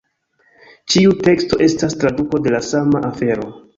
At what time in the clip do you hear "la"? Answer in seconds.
2.57-2.63